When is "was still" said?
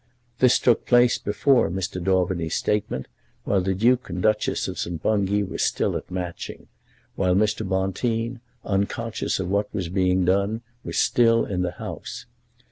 10.83-11.45